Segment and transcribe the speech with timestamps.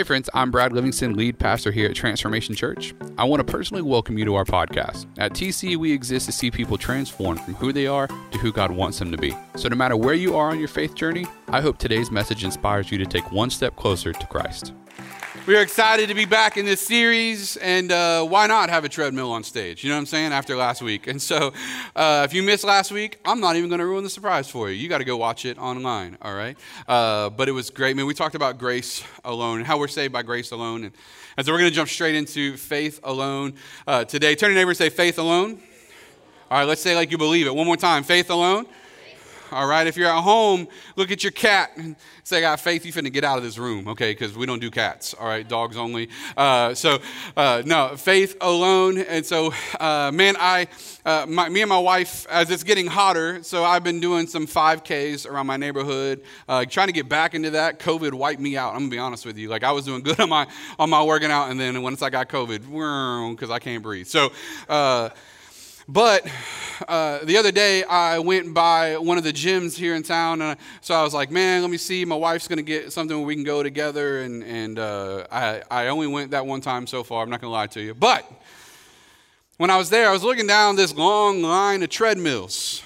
[0.00, 2.94] Hey, friends, I'm Brad Livingston, lead pastor here at Transformation Church.
[3.18, 5.04] I want to personally welcome you to our podcast.
[5.18, 8.70] At TC, we exist to see people transformed from who they are to who God
[8.70, 9.36] wants them to be.
[9.56, 12.90] So, no matter where you are on your faith journey, I hope today's message inspires
[12.90, 14.72] you to take one step closer to Christ.
[15.46, 19.32] We're excited to be back in this series, and uh, why not have a treadmill
[19.32, 19.82] on stage?
[19.82, 20.32] You know what I'm saying?
[20.32, 21.06] After last week.
[21.06, 21.54] And so,
[21.96, 24.68] uh, if you missed last week, I'm not even going to ruin the surprise for
[24.68, 24.76] you.
[24.76, 26.58] You got to go watch it online, all right?
[26.86, 27.90] Uh, but it was great.
[27.90, 30.84] I mean, we talked about grace alone, and how we're saved by grace alone.
[30.84, 30.92] And,
[31.38, 33.54] and so, we're going to jump straight into faith alone
[33.86, 34.34] uh, today.
[34.34, 35.58] Turn to your neighbor and say, faith alone.
[36.50, 37.54] All right, let's say like you believe it.
[37.54, 38.66] One more time faith alone.
[39.52, 42.86] All right, if you're at home, look at your cat and say, I got faith
[42.86, 44.12] you finna get out of this room, okay?
[44.12, 45.48] Because we don't do cats, all right?
[45.48, 46.08] Dogs only.
[46.36, 47.00] Uh, so,
[47.36, 48.98] uh, no, faith alone.
[48.98, 50.68] And so, uh, man, I,
[51.04, 54.46] uh, my, me and my wife, as it's getting hotter, so I've been doing some
[54.46, 57.80] 5Ks around my neighborhood, uh, trying to get back into that.
[57.80, 58.74] COVID wiped me out.
[58.74, 59.48] I'm gonna be honest with you.
[59.48, 60.46] Like I was doing good on my
[60.78, 64.06] on my working out, and then once I got COVID, because I can't breathe.
[64.06, 64.30] So.
[65.92, 66.24] But
[66.86, 70.56] uh, the other day, I went by one of the gyms here in town, and
[70.80, 72.04] so I was like, "Man, let me see.
[72.04, 75.88] My wife's gonna get something where we can go together." And and uh, I I
[75.88, 77.24] only went that one time so far.
[77.24, 78.24] I'm not gonna lie to you, but
[79.56, 82.84] when I was there, I was looking down this long line of treadmills,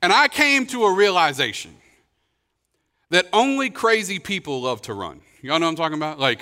[0.00, 1.76] and I came to a realization
[3.10, 5.20] that only crazy people love to run.
[5.42, 6.18] Y'all know what I'm talking about?
[6.18, 6.40] Like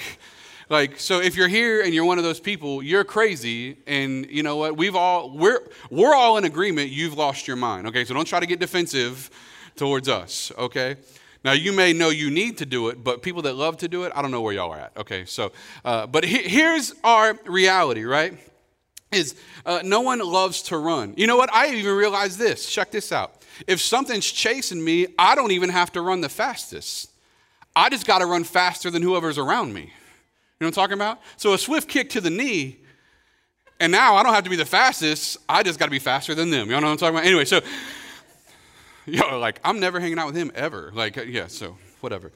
[0.68, 4.42] like, so if you're here and you're one of those people, you're crazy, and you
[4.42, 4.76] know what?
[4.76, 6.90] We've all we're we're all in agreement.
[6.90, 7.86] You've lost your mind.
[7.86, 9.30] Okay, so don't try to get defensive
[9.76, 10.50] towards us.
[10.58, 10.96] Okay.
[11.44, 14.02] Now you may know you need to do it, but people that love to do
[14.02, 14.96] it, I don't know where y'all are at.
[14.96, 15.52] Okay, so
[15.84, 18.36] uh, but he, here's our reality, right?
[19.12, 21.14] Is uh, no one loves to run.
[21.16, 21.52] You know what?
[21.52, 22.68] I even realized this.
[22.68, 23.44] Check this out.
[23.68, 27.12] If something's chasing me, I don't even have to run the fastest.
[27.76, 29.92] I just got to run faster than whoever's around me.
[30.58, 31.20] You know what I'm talking about?
[31.36, 32.78] So a swift kick to the knee,
[33.78, 35.36] and now I don't have to be the fastest.
[35.46, 36.68] I just got to be faster than them.
[36.70, 37.26] You know what I'm talking about?
[37.26, 37.60] Anyway, so,
[39.06, 40.92] know, like, I'm never hanging out with him ever.
[40.94, 42.32] Like, yeah, so whatever.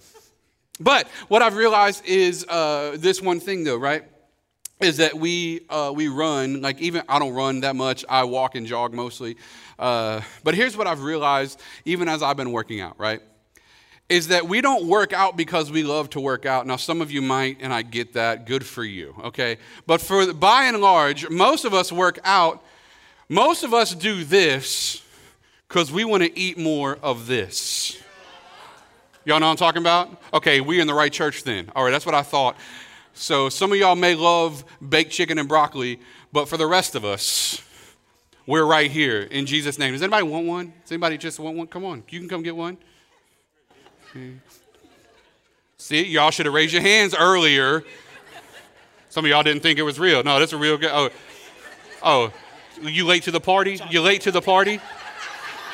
[0.78, 4.04] But what I've realized is uh, this one thing, though, right?
[4.80, 8.02] Is that we uh, we run like even I don't run that much.
[8.08, 9.36] I walk and jog mostly.
[9.78, 13.20] Uh, but here's what I've realized, even as I've been working out, right?
[14.10, 16.66] Is that we don't work out because we love to work out.
[16.66, 18.44] Now, some of you might, and I get that.
[18.44, 19.56] Good for you, okay?
[19.86, 22.62] But for by and large, most of us work out.
[23.28, 25.00] Most of us do this
[25.68, 27.96] because we want to eat more of this.
[29.24, 30.20] Y'all know what I'm talking about?
[30.34, 31.70] Okay, we in the right church then.
[31.76, 32.56] All right, that's what I thought.
[33.14, 36.00] So some of y'all may love baked chicken and broccoli,
[36.32, 37.62] but for the rest of us,
[38.44, 39.92] we're right here in Jesus' name.
[39.92, 40.72] Does anybody want one?
[40.82, 41.68] Does anybody just want one?
[41.68, 42.76] Come on, you can come get one.
[45.76, 47.84] See, y'all should have raised your hands earlier.
[49.08, 50.22] Some of y'all didn't think it was real.
[50.22, 50.90] No, that's a real good.
[50.92, 51.10] Oh,
[52.02, 52.32] oh,
[52.80, 53.80] you late to the party?
[53.90, 54.80] You late to the party?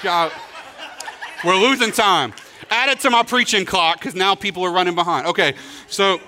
[0.02, 0.30] Y'all,
[1.44, 2.32] we're losing time.
[2.70, 5.26] Add it to my preaching clock because now people are running behind.
[5.26, 5.54] Okay,
[5.88, 6.18] so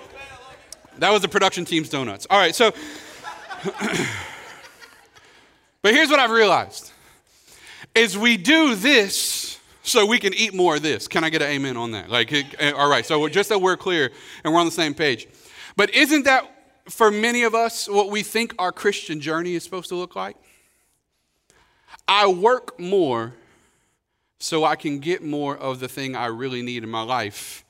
[0.99, 2.27] that was the production team's donuts.
[2.29, 2.71] All right, so,
[5.81, 6.91] but here's what I've realized:
[7.95, 9.48] is we do this
[9.89, 11.07] so we can eat more of this.
[11.07, 12.09] Can I get an amen on that?
[12.09, 14.11] Like, eh, all right, so just that we're clear
[14.43, 15.27] and we're on the same page.
[15.75, 16.49] But isn't that
[16.87, 20.37] for many of us what we think our Christian journey is supposed to look like?
[22.07, 23.33] I work more
[24.39, 27.65] so I can get more of the thing I really need in my life.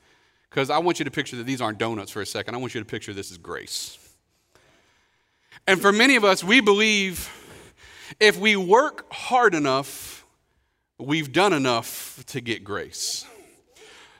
[0.48, 2.54] Because I want you to picture that these aren't donuts for a second.
[2.54, 3.98] I want you to picture this as grace.
[5.66, 7.28] And for many of us, we believe
[8.18, 10.19] if we work hard enough,
[11.00, 13.26] we've done enough to get grace.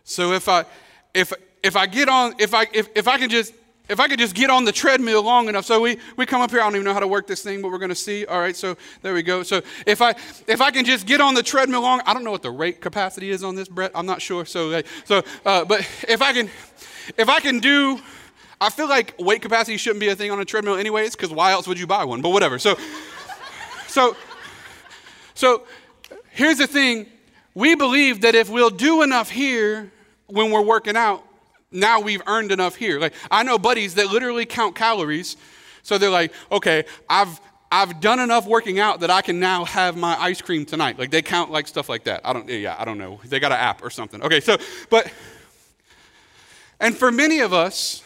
[0.05, 0.65] So if I
[1.15, 1.33] if
[1.63, 3.55] if I get on if I if, if I can just
[3.89, 5.65] if I could just get on the treadmill long enough.
[5.65, 7.61] So we, we come up here, I don't even know how to work this thing,
[7.61, 8.25] but we're gonna see.
[8.25, 9.43] All right, so there we go.
[9.43, 10.11] So if I
[10.47, 12.81] if I can just get on the treadmill long, I don't know what the rate
[12.81, 13.91] capacity is on this, Brett.
[13.95, 14.45] I'm not sure.
[14.45, 16.49] So so uh, but if I can
[17.19, 18.01] if I can do
[18.61, 21.53] I feel like weight capacity shouldn't be a thing on a treadmill anyways, because why
[21.53, 22.21] else would you buy one?
[22.21, 22.59] But whatever.
[22.59, 22.77] So
[23.89, 24.17] so
[25.35, 25.65] so
[26.41, 27.07] here's the thing
[27.55, 29.93] we believe that if we'll do enough here
[30.27, 31.23] when we're working out,
[31.71, 32.99] now we've earned enough here.
[32.99, 35.37] Like I know buddies that literally count calories.
[35.83, 37.39] So they're like, okay, I've
[37.71, 40.99] I've done enough working out that I can now have my ice cream tonight.
[40.99, 42.23] Like they count like stuff like that.
[42.25, 43.21] I don't yeah, I don't know.
[43.25, 44.23] They got an app or something.
[44.23, 44.57] Okay, so
[44.89, 45.13] but
[46.81, 48.03] and for many of us,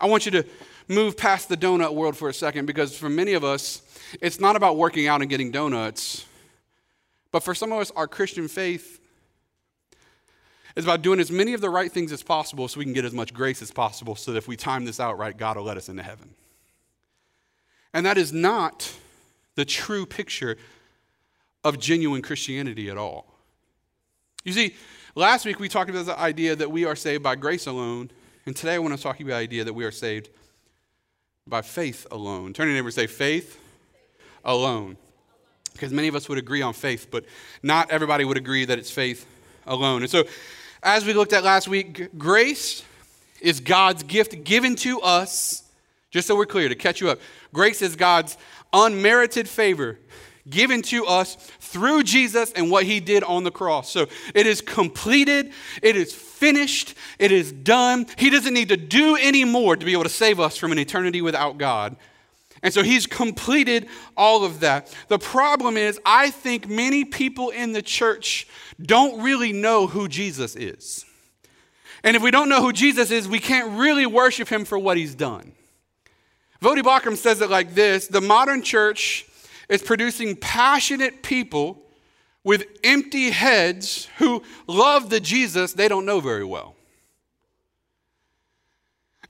[0.00, 0.46] I want you to
[0.88, 3.82] move past the donut world for a second because for many of us,
[4.22, 6.24] it's not about working out and getting donuts.
[7.34, 9.00] But for some of us, our Christian faith
[10.76, 13.04] is about doing as many of the right things as possible so we can get
[13.04, 15.64] as much grace as possible so that if we time this out right, God will
[15.64, 16.32] let us into heaven.
[17.92, 18.94] And that is not
[19.56, 20.56] the true picture
[21.64, 23.34] of genuine Christianity at all.
[24.44, 24.76] You see,
[25.16, 28.12] last week we talked about the idea that we are saved by grace alone,
[28.46, 30.28] and today I want to talk about the idea that we are saved
[31.48, 32.52] by faith alone.
[32.52, 33.58] Turn to your neighbor and say, faith
[34.44, 34.98] alone.
[35.74, 37.26] Because many of us would agree on faith, but
[37.62, 39.26] not everybody would agree that it's faith
[39.66, 40.02] alone.
[40.02, 40.24] And so,
[40.82, 42.82] as we looked at last week, grace
[43.40, 45.62] is God's gift given to us,
[46.10, 47.18] just so we're clear, to catch you up.
[47.52, 48.36] Grace is God's
[48.72, 49.98] unmerited favor
[50.48, 53.90] given to us through Jesus and what he did on the cross.
[53.90, 58.06] So it is completed, it is finished, it is done.
[58.18, 60.78] He doesn't need to do any more to be able to save us from an
[60.78, 61.96] eternity without God.
[62.64, 64.92] And so he's completed all of that.
[65.08, 68.48] The problem is, I think many people in the church
[68.80, 71.04] don't really know who Jesus is.
[72.02, 74.96] And if we don't know who Jesus is, we can't really worship him for what
[74.96, 75.52] he's done.
[76.62, 79.26] Voddie Baucham says it like this The modern church
[79.68, 81.82] is producing passionate people
[82.44, 86.73] with empty heads who love the Jesus they don't know very well.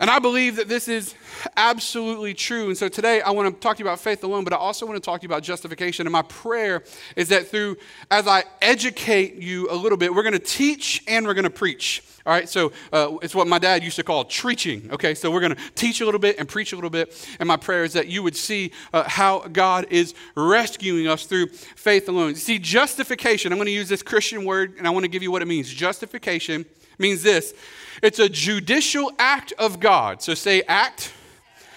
[0.05, 1.15] And I believe that this is
[1.57, 2.67] absolutely true.
[2.67, 4.85] And so today I want to talk to you about faith alone, but I also
[4.85, 6.07] want to talk to you about justification.
[6.07, 6.85] And my prayer
[7.17, 7.79] is that through,
[8.11, 11.49] as I educate you a little bit, we're going to teach and we're going to
[11.49, 12.03] preach.
[12.27, 14.91] All right, so uh, it's what my dad used to call preaching.
[14.93, 17.27] Okay, so we're going to teach a little bit and preach a little bit.
[17.41, 21.47] And my prayer is that you would see uh, how God is rescuing us through
[21.47, 22.35] faith alone.
[22.35, 25.31] See, justification, I'm going to use this Christian word and I want to give you
[25.31, 25.73] what it means.
[25.73, 26.67] Justification
[26.99, 27.55] means this
[28.03, 30.23] it's a judicial act of God.
[30.23, 31.13] So say act.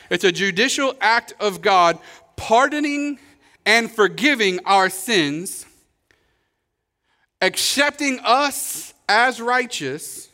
[0.09, 1.99] It's a judicial act of God
[2.35, 3.19] pardoning
[3.65, 5.65] and forgiving our sins,
[7.41, 10.29] accepting us as righteous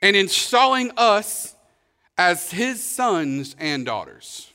[0.00, 1.54] and installing us
[2.16, 4.52] as his sons and daughters.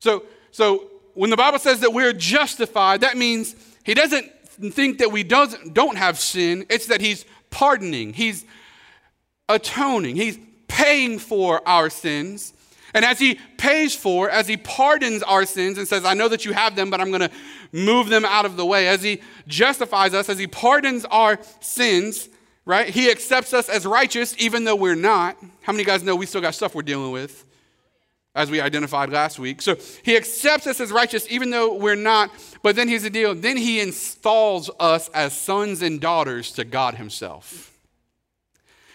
[0.00, 4.30] So, so when the Bible says that we're justified, that means he doesn't
[4.72, 6.66] think that we doesn't, don't have sin.
[6.68, 8.44] It's that he's pardoning, he's
[9.48, 10.38] atoning, he's
[10.68, 12.52] paying for our sins.
[12.94, 16.44] And as he pays for, as he pardons our sins and says, I know that
[16.44, 17.30] you have them, but I'm going to
[17.72, 22.28] move them out of the way, as he justifies us, as he pardons our sins,
[22.64, 22.88] right?
[22.88, 25.36] He accepts us as righteous even though we're not.
[25.62, 27.44] How many guys know we still got stuff we're dealing with?
[28.34, 29.62] As we identified last week.
[29.62, 32.30] So he accepts us as righteous even though we're not.
[32.62, 36.94] But then here's the deal then he installs us as sons and daughters to God
[36.94, 37.75] himself.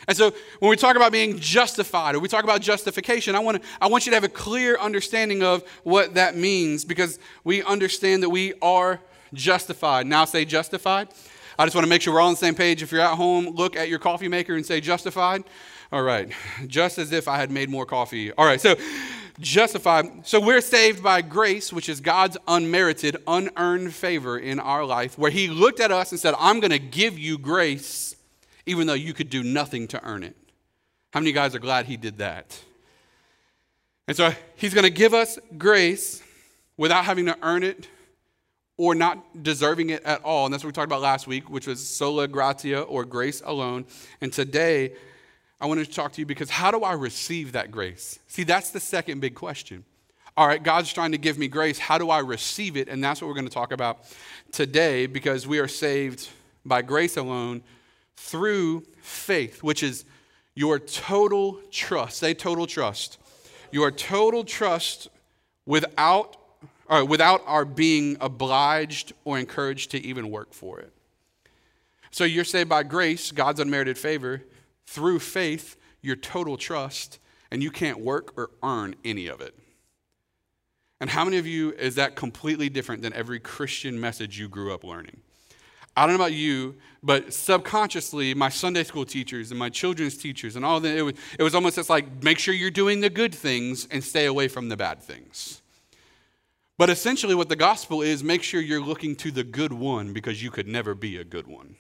[0.07, 3.62] And so when we talk about being justified or we talk about justification, I want,
[3.62, 7.63] to, I want you to have a clear understanding of what that means because we
[7.63, 9.00] understand that we are
[9.33, 10.07] justified.
[10.07, 11.09] Now say justified.
[11.59, 12.81] I just want to make sure we're all on the same page.
[12.81, 15.44] If you're at home, look at your coffee maker and say justified.
[15.92, 16.31] All right.
[16.68, 18.31] Just as if I had made more coffee.
[18.31, 18.62] All right.
[18.62, 18.75] So,
[19.39, 20.25] justified.
[20.25, 25.31] So, we're saved by grace, which is God's unmerited, unearned favor in our life, where
[25.31, 28.15] He looked at us and said, I'm going to give you grace,
[28.65, 30.35] even though you could do nothing to earn it.
[31.13, 32.59] How many guys are glad He did that?
[34.07, 36.21] And so, He's going to give us grace
[36.77, 37.87] without having to earn it
[38.77, 40.45] or not deserving it at all.
[40.45, 43.85] And that's what we talked about last week, which was sola gratia or grace alone.
[44.21, 44.93] And today,
[45.59, 48.17] I wanted to talk to you because how do I receive that grace?
[48.27, 49.86] See, that's the second big question.
[50.36, 51.77] All right, God's trying to give me grace.
[51.77, 52.88] How do I receive it?
[52.88, 54.00] And that's what we're going to talk about
[54.51, 56.29] today because we are saved
[56.65, 57.62] by grace alone
[58.18, 60.06] through faith, which is
[60.56, 62.18] your total trust.
[62.18, 63.18] Say total trust.
[63.72, 65.10] Your total trust
[65.65, 66.38] without
[66.91, 70.91] or without our being obliged or encouraged to even work for it.
[72.12, 74.44] So you're saved by grace, God's unmerited favor,
[74.86, 79.58] through faith, your total trust, and you can't work or earn any of it.
[81.00, 84.74] And how many of you is that completely different than every Christian message you grew
[84.74, 85.22] up learning?
[85.95, 90.55] I don't know about you, but subconsciously, my Sunday school teachers and my children's teachers
[90.55, 93.10] and all that, it was, it was almost just like make sure you're doing the
[93.10, 95.62] good things and stay away from the bad things.
[96.77, 100.41] But essentially, what the gospel is make sure you're looking to the good one because
[100.41, 101.75] you could never be a good one.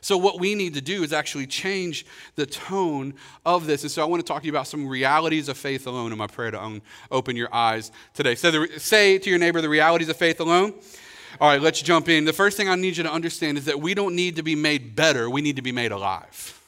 [0.00, 2.04] So, what we need to do is actually change
[2.34, 3.14] the tone
[3.46, 3.82] of this.
[3.82, 6.18] And so, I want to talk to you about some realities of faith alone in
[6.18, 6.80] my prayer to
[7.10, 8.34] open your eyes today.
[8.34, 10.74] So, the, say to your neighbor, the realities of faith alone.
[11.40, 12.24] All right, let's jump in.
[12.24, 14.54] The first thing I need you to understand is that we don't need to be
[14.54, 16.60] made better, we need to be made alive.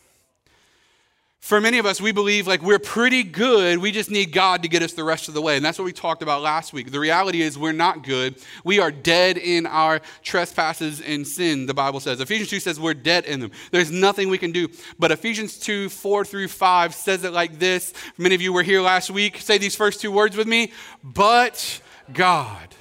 [1.38, 3.78] for many of us, we believe like we're pretty good.
[3.78, 5.54] We just need God to get us the rest of the way.
[5.54, 6.90] And that's what we talked about last week.
[6.90, 8.34] The reality is we're not good.
[8.64, 12.20] We are dead in our trespasses and sin, the Bible says.
[12.20, 13.52] Ephesians 2 says we're dead in them.
[13.70, 14.66] There's nothing we can do.
[14.98, 17.94] But Ephesians 2, 4 through 5 says it like this.
[18.18, 19.40] Many of you were here last week.
[19.40, 20.72] Say these first two words with me.
[21.04, 21.80] But
[22.12, 22.74] God.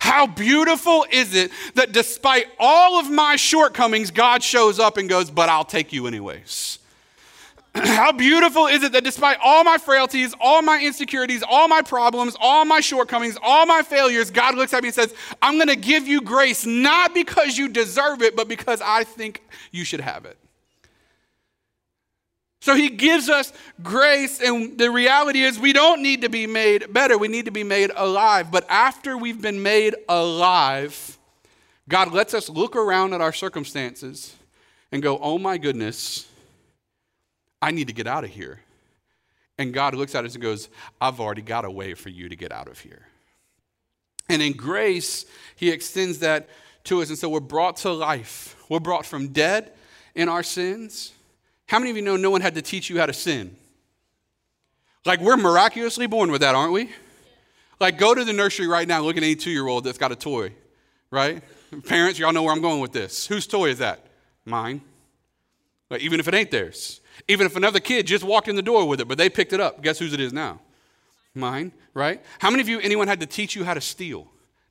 [0.00, 5.30] How beautiful is it that despite all of my shortcomings, God shows up and goes,
[5.30, 6.78] But I'll take you anyways.
[7.74, 12.36] How beautiful is it that despite all my frailties, all my insecurities, all my problems,
[12.40, 15.76] all my shortcomings, all my failures, God looks at me and says, I'm going to
[15.76, 20.24] give you grace, not because you deserve it, but because I think you should have
[20.24, 20.38] it.
[22.60, 26.92] So he gives us grace, and the reality is we don't need to be made
[26.92, 27.16] better.
[27.16, 28.50] We need to be made alive.
[28.50, 31.18] But after we've been made alive,
[31.88, 34.34] God lets us look around at our circumstances
[34.90, 36.26] and go, oh my goodness
[37.60, 38.60] I need to get out of here.
[39.58, 40.68] And God looks at us and goes,
[41.00, 43.06] I've already got a way for you to get out of here.
[44.28, 46.48] And in grace, He extends that
[46.84, 47.08] to us.
[47.08, 48.56] And so we're brought to life.
[48.68, 49.72] We're brought from dead
[50.14, 51.12] in our sins.
[51.68, 53.54] How many of you know no one had to teach you how to sin?
[55.04, 56.90] Like we're miraculously born with that, aren't we?
[57.78, 60.10] Like go to the nursery right now, look at any two year old that's got
[60.10, 60.52] a toy,
[61.10, 61.42] right?
[61.86, 63.26] Parents, y'all know where I'm going with this.
[63.26, 64.06] Whose toy is that?
[64.44, 64.80] Mine.
[65.90, 67.00] Like, even if it ain't theirs.
[67.28, 69.60] Even if another kid just walked in the door with it, but they picked it
[69.60, 70.60] up, guess whose it is now?
[71.34, 72.22] Mine, right?
[72.38, 74.28] How many of you, anyone had to teach you how to steal?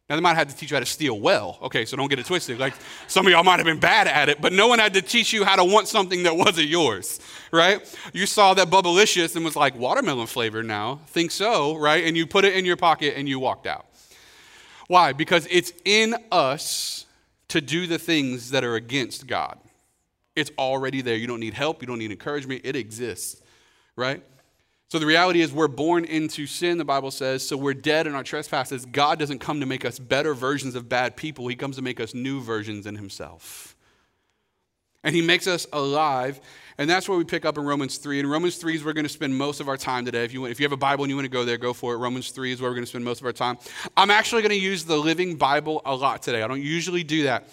[0.09, 1.57] Now, they might have had to teach you how to steal well.
[1.63, 2.59] Okay, so don't get it twisted.
[2.59, 2.73] Like
[3.07, 5.33] some of y'all might have been bad at it, but no one had to teach
[5.33, 7.19] you how to want something that wasn't yours,
[7.51, 7.81] right?
[8.13, 11.01] You saw that Bubblicious and was like, watermelon flavor now.
[11.07, 12.05] Think so, right?
[12.05, 13.85] And you put it in your pocket and you walked out.
[14.87, 15.11] Why?
[15.11, 17.05] Because it's in us
[17.49, 19.59] to do the things that are against God.
[20.37, 21.15] It's already there.
[21.15, 22.61] You don't need help, you don't need encouragement.
[22.63, 23.41] It exists,
[23.97, 24.23] right?
[24.89, 28.15] So the reality is, we're born into sin, the Bible says, so we're dead in
[28.15, 28.85] our trespasses.
[28.85, 31.99] God doesn't come to make us better versions of bad people, He comes to make
[31.99, 33.75] us new versions in Himself.
[35.03, 36.39] And He makes us alive.
[36.77, 38.19] And that's where we pick up in Romans 3.
[38.19, 40.23] And Romans 3 is where we're going to spend most of our time today.
[40.23, 41.93] If you, if you have a Bible and you want to go there, go for
[41.93, 41.97] it.
[41.97, 43.57] Romans 3 is where we're going to spend most of our time.
[43.97, 46.43] I'm actually going to use the Living Bible a lot today.
[46.43, 47.49] I don't usually do that.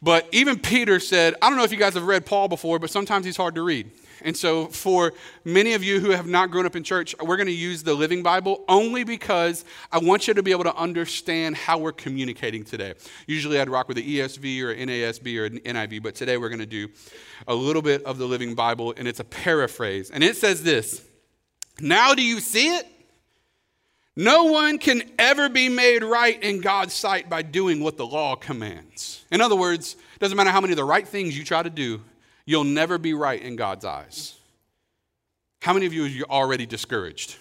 [0.00, 2.90] But even Peter said, I don't know if you guys have read Paul before, but
[2.90, 3.90] sometimes he's hard to read.
[4.22, 5.12] And so, for
[5.44, 7.94] many of you who have not grown up in church, we're going to use the
[7.94, 12.64] Living Bible only because I want you to be able to understand how we're communicating
[12.64, 12.94] today.
[13.26, 16.60] Usually, I'd rock with the ESV or NASB or an NIV, but today we're going
[16.60, 16.88] to do
[17.48, 20.10] a little bit of the Living Bible, and it's a paraphrase.
[20.10, 21.04] And it says this
[21.80, 22.86] Now do you see it?
[24.16, 28.34] No one can ever be made right in God's sight by doing what the law
[28.34, 29.24] commands.
[29.30, 32.02] In other words, doesn't matter how many of the right things you try to do,
[32.50, 34.34] you'll never be right in God's eyes.
[35.62, 37.36] How many of you are already discouraged?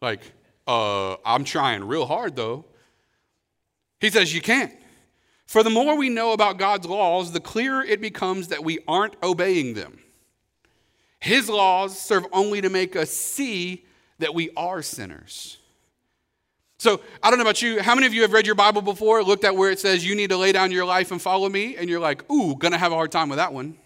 [0.00, 0.22] Like,
[0.66, 2.64] uh, I'm trying real hard though.
[4.00, 4.72] He says you can't.
[5.46, 9.14] For the more we know about God's laws, the clearer it becomes that we aren't
[9.22, 9.98] obeying them.
[11.18, 13.84] His laws serve only to make us see
[14.20, 15.58] that we are sinners.
[16.78, 17.82] So I don't know about you.
[17.82, 20.14] How many of you have read your Bible before, looked at where it says you
[20.14, 22.92] need to lay down your life and follow me, and you're like, ooh, gonna have
[22.92, 23.76] a hard time with that one?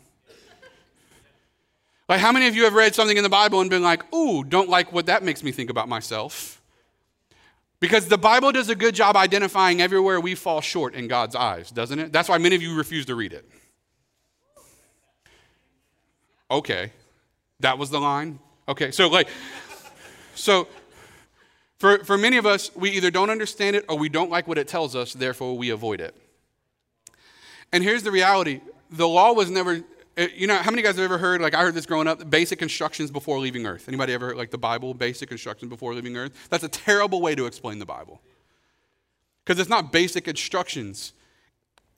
[2.09, 4.45] Like, how many of you have read something in the Bible and been like, ooh,
[4.45, 6.61] don't like what that makes me think about myself?
[7.81, 11.71] Because the Bible does a good job identifying everywhere we fall short in God's eyes,
[11.71, 12.13] doesn't it?
[12.13, 13.49] That's why many of you refuse to read it.
[16.51, 16.93] Okay,
[17.61, 18.39] that was the line.
[18.69, 19.29] Okay, so like,
[20.35, 20.69] so
[21.79, 24.59] for, for many of us, we either don't understand it or we don't like what
[24.59, 26.15] it tells us, therefore we avoid it.
[27.73, 29.83] And here's the reality the law was never,
[30.17, 32.29] Uh, you know, how many guys have ever heard, like I heard this growing up,
[32.31, 33.89] basic instructions before leaving earth?
[33.89, 36.49] Anybody ever heard, like the Bible, basic instructions before leaving earth?
[36.51, 38.21] That's a terrible way to explain the Bible.
[39.45, 41.13] Because it's not basic instructions,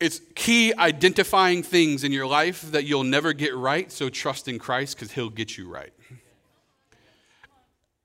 [0.00, 4.58] it's key identifying things in your life that you'll never get right, so trust in
[4.58, 5.92] Christ because he'll get you right.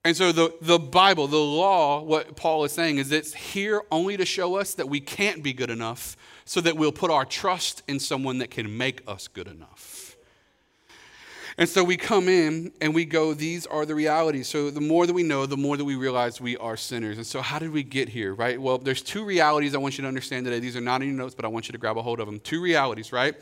[0.04, 4.18] And so the, the Bible, the law, what Paul is saying is it's here only
[4.18, 7.84] to show us that we can't be good enough so that we'll put our trust
[7.88, 10.18] in someone that can make us good enough.
[11.58, 14.48] And so we come in and we go, these are the realities.
[14.48, 17.18] So the more that we know, the more that we realize we are sinners.
[17.18, 18.60] And so how did we get here, right?
[18.60, 20.60] Well, there's two realities I want you to understand today.
[20.60, 22.26] These are not in your notes, but I want you to grab a hold of
[22.26, 22.40] them.
[22.40, 23.36] Two realities, right?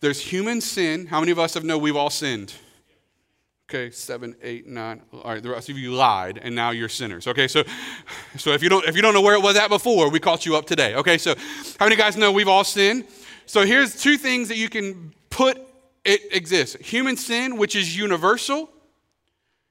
[0.00, 1.06] There's human sin.
[1.06, 2.52] How many of us have know we've all sinned?
[3.68, 5.02] Okay, seven, eight, nine.
[5.12, 7.26] All right, the rest of you lied, and now you're sinners.
[7.26, 7.64] Okay, so,
[8.38, 10.46] so if you don't if you don't know where it was at before, we caught
[10.46, 10.94] you up today.
[10.94, 11.34] Okay, so
[11.80, 13.06] how many guys know we've all sinned?
[13.46, 15.60] So here's two things that you can put.
[16.04, 18.70] It exists: human sin, which is universal,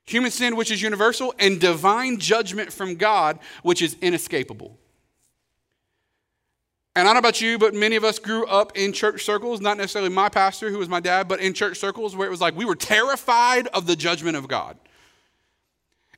[0.06, 4.78] human sin, which is universal, and divine judgment from God, which is inescapable.
[6.96, 9.60] And I don't know about you, but many of us grew up in church circles,
[9.60, 12.40] not necessarily my pastor, who was my dad, but in church circles where it was
[12.40, 14.78] like we were terrified of the judgment of God.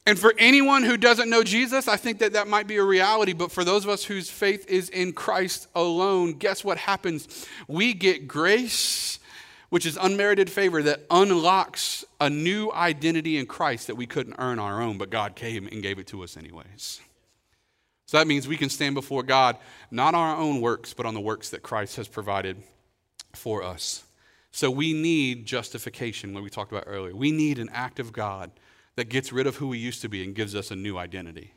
[0.06, 3.34] And for anyone who doesn't know Jesus, I think that that might be a reality.
[3.34, 7.46] But for those of us whose faith is in Christ alone, guess what happens?
[7.68, 9.20] We get grace,
[9.70, 14.60] which is unmerited favor that unlocks a new identity in Christ that we couldn't earn
[14.60, 17.02] on our own, but God came and gave it to us anyways.
[18.08, 19.58] So that means we can stand before God
[19.92, 22.58] not on our own works, but on the works that Christ has provided
[23.34, 24.04] for us.
[24.52, 27.14] So we need justification, what we talked about earlier.
[27.14, 28.50] We need an act of God
[28.96, 31.54] that gets rid of who we used to be and gives us a new identity.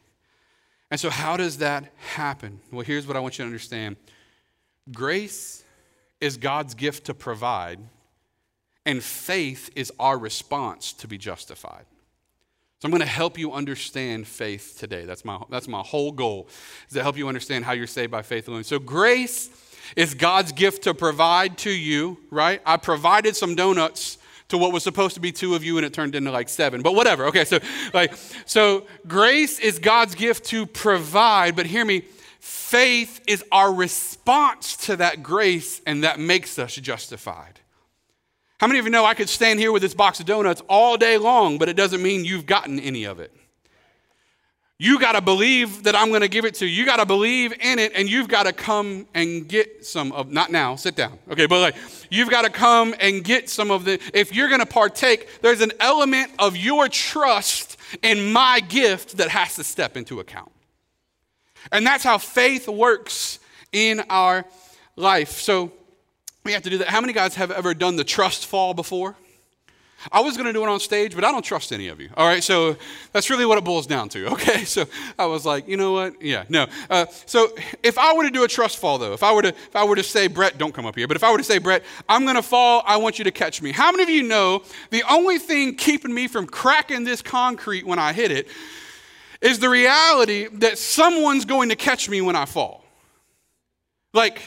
[0.91, 2.61] And so, how does that happen?
[2.73, 3.97] Well, here's what I want you to understand
[4.93, 5.63] grace
[6.21, 7.79] is God's gift to provide,
[8.85, 11.87] and faith is our response to be justified.
[12.81, 15.05] So I'm going to help you understand faith today.
[15.05, 16.49] That's my, that's my whole goal,
[16.89, 18.65] is to help you understand how you're saved by faith alone.
[18.65, 19.51] So grace
[19.97, 22.63] is God's gift to provide to you, right?
[22.65, 24.17] I provided some donuts
[24.49, 26.83] to what was supposed to be two of you and it turned into like seven
[26.83, 27.61] but whatever okay so
[27.95, 28.13] like
[28.47, 32.01] so grace is god's gift to provide but hear me
[32.41, 37.60] faith is our response to that grace and that makes us justified
[38.61, 40.97] how many of you know i could stand here with this box of donuts all
[40.97, 43.35] day long but it doesn't mean you've gotten any of it
[44.83, 46.75] you got to believe that I'm going to give it to you.
[46.75, 50.33] You got to believe in it, and you've got to come and get some of.
[50.33, 51.19] Not now, sit down.
[51.31, 51.77] Okay, but like
[52.09, 54.01] you've got to come and get some of the.
[54.15, 59.29] If you're going to partake, there's an element of your trust in my gift that
[59.29, 60.51] has to step into account,
[61.71, 63.39] and that's how faith works
[63.73, 64.47] in our
[64.97, 65.33] life.
[65.33, 65.73] So
[66.45, 66.89] we have to do that.
[66.89, 69.17] How many guys have ever done the trust fall before?
[70.11, 72.09] I was going to do it on stage, but I don't trust any of you.
[72.17, 72.77] All right, so
[73.13, 74.31] that's really what it boils down to.
[74.41, 74.87] Okay, so
[75.19, 76.23] I was like, you know what?
[76.23, 76.67] Yeah, no.
[76.89, 77.51] Uh, so
[77.83, 79.85] if I were to do a trust fall, though, if I were to, if I
[79.85, 81.85] were to say, Brett, don't come up here, but if I were to say, Brett,
[82.09, 83.73] I'm going to fall, I want you to catch me.
[83.73, 87.99] How many of you know the only thing keeping me from cracking this concrete when
[87.99, 88.49] I hit it
[89.43, 92.83] is the reality that someone's going to catch me when I fall?
[94.15, 94.41] Like,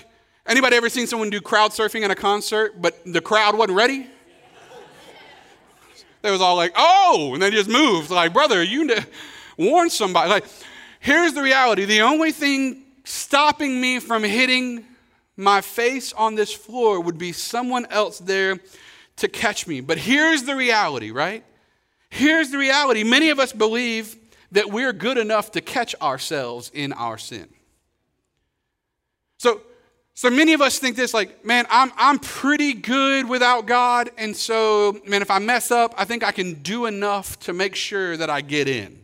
[0.48, 4.08] anybody ever seen someone do crowd surfing at a concert, but the crowd wasn't ready?
[6.22, 8.10] They was all like, oh, and they just moved.
[8.10, 9.06] Like, brother, you ne-
[9.58, 10.30] warn somebody.
[10.30, 10.46] Like,
[11.00, 14.86] here's the reality the only thing stopping me from hitting
[15.36, 18.60] my face on this floor would be someone else there
[19.18, 19.82] to catch me.
[19.82, 21.44] But here's the reality, right?
[22.10, 23.04] Here's the reality.
[23.04, 24.16] Many of us believe
[24.52, 27.50] that we're good enough to catch ourselves in our sin.
[29.40, 29.62] So,
[30.16, 34.12] so many of us think this like, man, I'm, I'm pretty good without God.
[34.18, 37.76] And so, man, if I mess up, I think I can do enough to make
[37.76, 39.04] sure that I get in.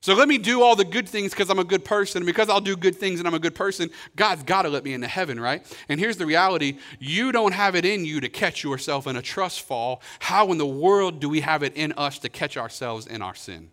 [0.00, 2.18] So let me do all the good things because I'm a good person.
[2.20, 4.84] And because I'll do good things and I'm a good person, God's got to let
[4.84, 5.66] me into heaven, right?
[5.88, 9.22] And here's the reality you don't have it in you to catch yourself in a
[9.22, 10.00] trust fall.
[10.20, 13.34] How in the world do we have it in us to catch ourselves in our
[13.34, 13.72] sin?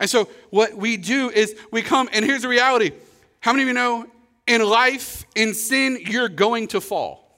[0.00, 2.90] And so what we do is we come, and here's the reality
[3.40, 4.06] how many of you know
[4.46, 7.28] in life, in sin, you're going to fall?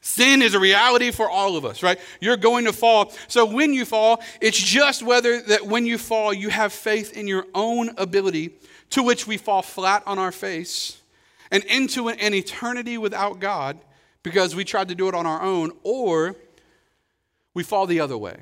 [0.00, 1.98] Sin is a reality for all of us, right?
[2.20, 3.12] You're going to fall.
[3.26, 7.26] So when you fall, it's just whether that when you fall, you have faith in
[7.26, 8.52] your own ability,
[8.90, 10.98] to which we fall flat on our face
[11.50, 13.78] and into an, eternity without God
[14.22, 16.36] because we tried to do it on our own, or
[17.54, 18.36] we fall the other way.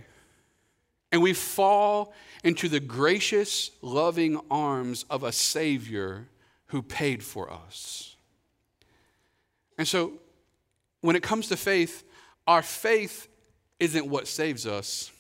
[1.13, 2.13] And we fall
[2.45, 6.27] into the gracious, loving arms of a Savior
[6.69, 8.17] who paid for us.
[9.79, 10.15] And so,
[11.01, 12.05] when it comes to faith,
[12.47, 13.29] our faith
[13.79, 15.11] isn't what saves us.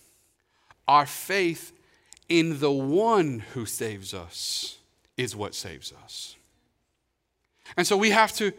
[0.88, 1.72] Our faith
[2.28, 4.78] in the one who saves us
[5.16, 6.36] is what saves us.
[7.76, 8.52] And so we have to,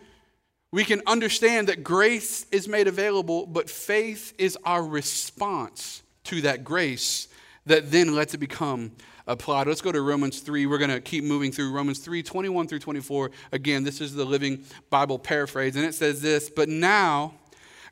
[0.72, 6.64] we can understand that grace is made available, but faith is our response to that
[6.64, 7.28] grace
[7.66, 8.92] that then lets it become
[9.28, 9.68] applied.
[9.68, 10.66] Let's go to Romans 3.
[10.66, 13.32] We're going to keep moving through Romans 3 21 through 24.
[13.52, 17.34] Again, this is the Living Bible paraphrase, and it says this But now,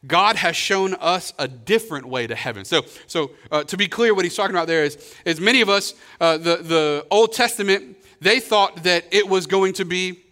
[0.07, 2.65] God has shown us a different way to heaven.
[2.65, 5.69] So, so uh, to be clear, what he's talking about there is, is many of
[5.69, 10.24] us, uh, the, the Old Testament, they thought that it was going to be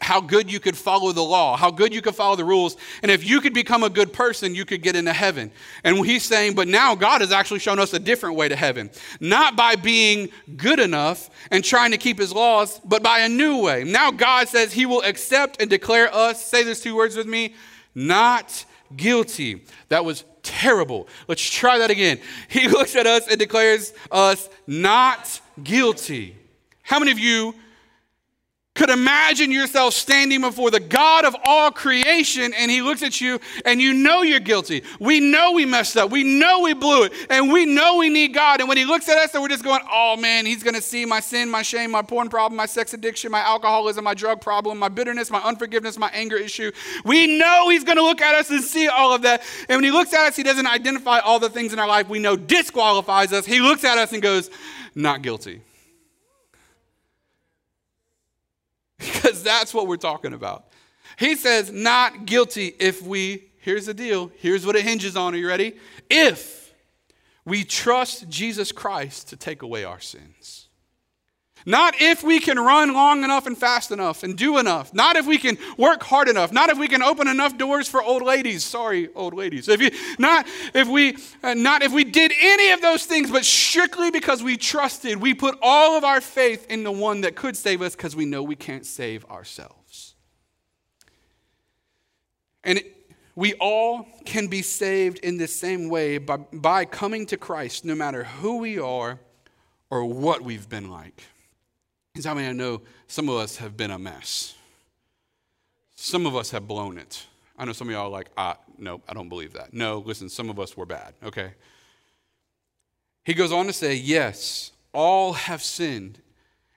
[0.00, 2.76] how good you could follow the law, how good you could follow the rules.
[3.02, 5.50] And if you could become a good person, you could get into heaven.
[5.82, 8.90] And he's saying, but now God has actually shown us a different way to heaven.
[9.18, 13.62] Not by being good enough and trying to keep his laws, but by a new
[13.62, 13.84] way.
[13.84, 17.54] Now God says he will accept and declare us, say these two words with me,
[17.94, 19.64] not guilty.
[19.88, 21.08] That was terrible.
[21.28, 22.20] Let's try that again.
[22.48, 26.36] He looks at us and declares us not guilty.
[26.82, 27.54] How many of you
[28.78, 33.40] could imagine yourself standing before the God of all creation and he looks at you
[33.64, 34.84] and you know you're guilty.
[35.00, 36.12] We know we messed up.
[36.12, 37.12] We know we blew it.
[37.28, 38.60] And we know we need God.
[38.60, 40.80] And when he looks at us and we're just going, oh man, he's going to
[40.80, 44.40] see my sin, my shame, my porn problem, my sex addiction, my alcoholism, my drug
[44.40, 46.70] problem, my bitterness, my unforgiveness, my anger issue.
[47.04, 49.42] We know he's going to look at us and see all of that.
[49.68, 52.08] And when he looks at us, he doesn't identify all the things in our life
[52.08, 53.44] we know disqualifies us.
[53.44, 54.50] He looks at us and goes,
[54.94, 55.62] not guilty.
[59.28, 60.66] because that's what we're talking about.
[61.18, 65.34] He says, not guilty if we, here's the deal, here's what it hinges on.
[65.34, 65.74] Are you ready?
[66.08, 66.72] If
[67.44, 70.67] we trust Jesus Christ to take away our sins.
[71.66, 74.94] Not if we can run long enough and fast enough and do enough.
[74.94, 76.52] Not if we can work hard enough.
[76.52, 78.64] Not if we can open enough doors for old ladies.
[78.64, 79.68] Sorry, old ladies.
[79.68, 83.44] If you, not if we, uh, not if we did any of those things, but
[83.44, 85.20] strictly because we trusted.
[85.20, 88.24] We put all of our faith in the one that could save us because we
[88.24, 90.14] know we can't save ourselves.
[92.64, 92.82] And
[93.34, 97.94] we all can be saved in the same way by, by coming to Christ, no
[97.94, 99.20] matter who we are
[99.90, 101.22] or what we've been like.
[102.12, 104.54] Because I know some of us have been a mess?
[105.94, 107.26] Some of us have blown it.
[107.56, 109.74] I know some of y'all are like, ah, no, I don't believe that.
[109.74, 111.52] No, listen, some of us were bad, okay?
[113.24, 116.20] He goes on to say, yes, all have sinned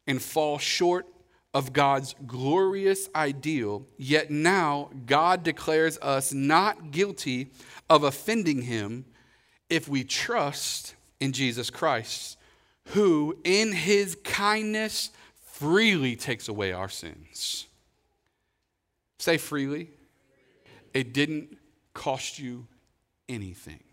[0.07, 1.07] and fall short
[1.53, 7.51] of God's glorious ideal, yet now God declares us not guilty
[7.89, 9.05] of offending him
[9.69, 12.37] if we trust in Jesus Christ,
[12.89, 15.11] who in his kindness
[15.61, 17.67] freely takes away our sins.
[19.19, 19.91] Say freely.
[20.91, 21.55] It didn't
[21.93, 22.65] cost you
[23.29, 23.83] anything.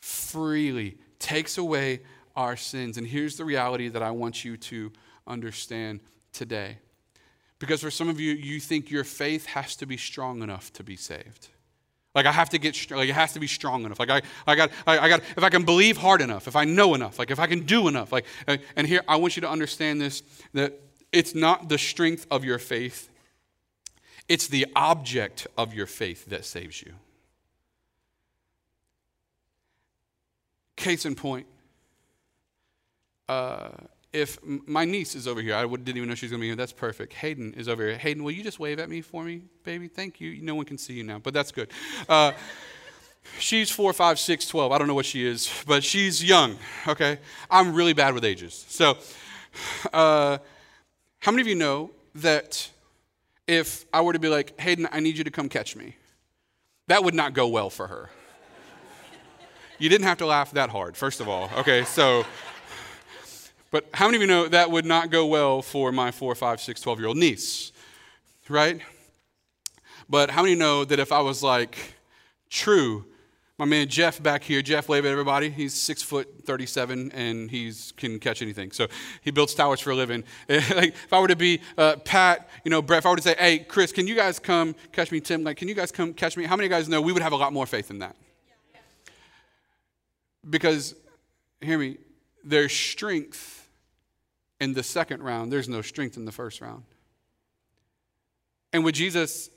[0.00, 2.02] Freely takes away
[2.36, 2.96] our sins.
[2.96, 4.92] And here's the reality that I want you to
[5.26, 5.98] understand
[6.32, 6.78] today.
[7.58, 10.84] Because for some of you, you think your faith has to be strong enough to
[10.84, 11.48] be saved.
[12.14, 13.98] Like I have to get, like it has to be strong enough.
[13.98, 16.64] Like I, I got, I, I, got, if I can believe hard enough, if I
[16.64, 18.26] know enough, like if I can do enough, like,
[18.76, 20.22] and here I want you to understand this,
[20.52, 20.78] that
[21.10, 23.08] it's not the strength of your faith,
[24.28, 26.92] it's the object of your faith that saves you.
[30.76, 31.46] Case in point,
[33.28, 33.70] uh,
[34.12, 36.48] if my niece is over here, I didn't even know she was going to be
[36.48, 36.56] here.
[36.56, 37.14] That's perfect.
[37.14, 37.96] Hayden is over here.
[37.96, 39.88] Hayden, will you just wave at me for me, baby?
[39.88, 40.42] Thank you.
[40.42, 41.70] No one can see you now, but that's good.
[42.08, 42.32] Uh,
[43.38, 44.70] she's four, five, six, twelve.
[44.70, 46.58] I don't know what she is, but she's young.
[46.86, 47.18] Okay,
[47.50, 48.66] I'm really bad with ages.
[48.68, 48.98] So,
[49.92, 50.38] uh,
[51.20, 52.68] how many of you know that
[53.46, 55.96] if I were to be like, Hayden, I need you to come catch me,
[56.88, 58.10] that would not go well for her.
[59.78, 61.48] you didn't have to laugh that hard, first of all.
[61.56, 62.26] Okay, so
[63.72, 66.60] but how many of you know that would not go well for my four, five,
[66.60, 67.72] six, 12 year old niece?
[68.48, 68.82] Right?
[70.08, 71.76] But how many know that if I was like,
[72.50, 73.06] true,
[73.56, 75.48] my man Jeff back here, Jeff, at everybody.
[75.48, 78.72] He's six foot 37 and he can catch anything.
[78.72, 78.88] So
[79.22, 80.24] he builds towers for a living.
[80.48, 83.22] like if I were to be uh, Pat, you know, Brett, if I were to
[83.22, 85.20] say, hey, Chris, can you guys come catch me?
[85.20, 86.44] Tim, like, can you guys come catch me?
[86.44, 88.16] How many guys know we would have a lot more faith in that?
[90.48, 90.94] Because,
[91.60, 91.98] hear me,
[92.44, 93.61] there's strength
[94.62, 96.84] in the second round, there's no strength in the first round.
[98.72, 99.50] And with Jesus,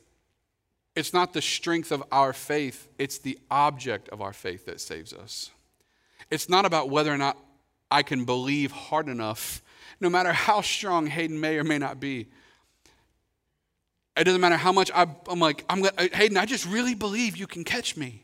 [0.96, 5.14] it's not the strength of our faith, it's the object of our faith that saves
[5.14, 5.52] us.
[6.32, 7.38] It's not about whether or not
[7.92, 9.62] I can believe hard enough,
[10.02, 12.28] no matter how strong Hayden may or may not be.
[14.18, 17.38] It doesn't matter how much I, am like, I'm uh, Hayden, I just really believe
[17.38, 18.24] you can catch me.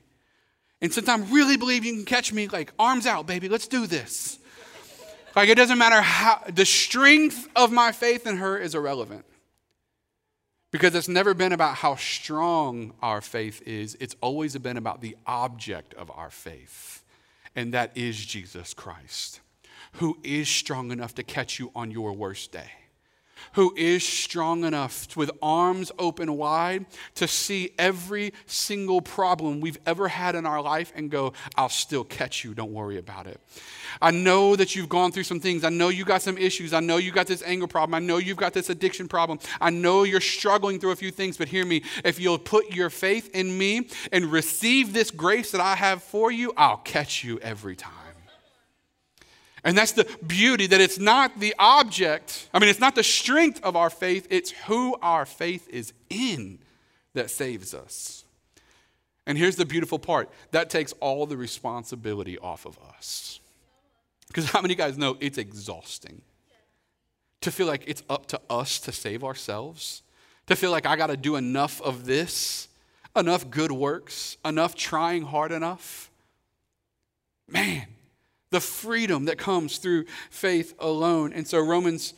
[0.81, 3.85] And since I really believe you can catch me, like, arms out, baby, let's do
[3.85, 4.39] this.
[5.35, 9.25] Like it doesn't matter how, the strength of my faith in her is irrelevant.
[10.71, 15.17] Because it's never been about how strong our faith is, it's always been about the
[15.25, 17.03] object of our faith,
[17.55, 19.41] and that is Jesus Christ,
[19.93, 22.71] who is strong enough to catch you on your worst day
[23.53, 30.07] who is strong enough with arms open wide to see every single problem we've ever
[30.07, 32.53] had in our life and go, I'll still catch you.
[32.53, 33.39] Don't worry about it.
[34.01, 35.63] I know that you've gone through some things.
[35.63, 36.73] I know you got some issues.
[36.73, 37.95] I know you got this anger problem.
[37.95, 39.39] I know you've got this addiction problem.
[39.59, 41.83] I know you're struggling through a few things, but hear me.
[42.03, 46.31] If you'll put your faith in me and receive this grace that I have for
[46.31, 48.00] you, I'll catch you every time.
[49.63, 53.59] And that's the beauty that it's not the object, I mean, it's not the strength
[53.63, 56.59] of our faith, it's who our faith is in
[57.13, 58.25] that saves us.
[59.27, 63.39] And here's the beautiful part that takes all the responsibility off of us.
[64.27, 66.21] Because how many guys know it's exhausting
[67.41, 70.01] to feel like it's up to us to save ourselves?
[70.47, 72.67] To feel like I got to do enough of this,
[73.15, 76.09] enough good works, enough trying hard enough?
[77.47, 77.85] Man,
[78.51, 81.33] the freedom that comes through faith alone.
[81.33, 82.13] And so Romans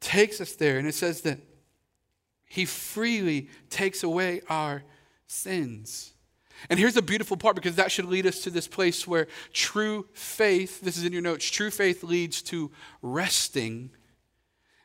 [0.00, 1.38] takes us there, and it says that
[2.46, 4.82] he freely takes away our
[5.26, 6.12] sins.
[6.70, 10.06] And here's the beautiful part because that should lead us to this place where true
[10.12, 13.90] faith, this is in your notes, true faith leads to resting,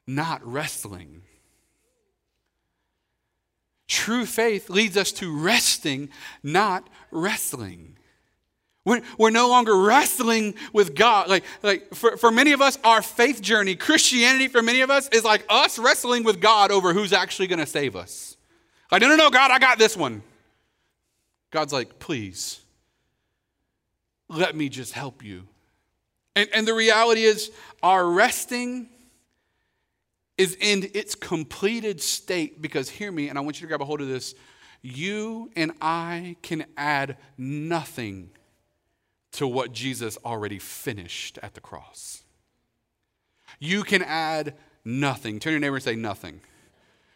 [0.07, 1.21] not wrestling.
[3.87, 6.09] True faith leads us to resting,
[6.43, 7.97] not wrestling.
[8.87, 11.27] We're, we're no longer wrestling with God.
[11.27, 15.09] Like, like for, for many of us, our faith journey, Christianity for many of us,
[15.09, 18.37] is like us wrestling with God over who's actually going to save us.
[18.89, 20.23] Like, no, no, no, God, I got this one.
[21.51, 22.61] God's like, please,
[24.29, 25.43] let me just help you.
[26.37, 27.51] And, and the reality is,
[27.83, 28.87] our resting
[30.37, 33.85] is in its completed state because, hear me, and I want you to grab a
[33.85, 34.33] hold of this.
[34.81, 38.29] You and I can add nothing
[39.37, 42.23] to what Jesus already finished at the cross.
[43.59, 45.39] You can add nothing.
[45.39, 46.41] Turn your neighbor and say, nothing.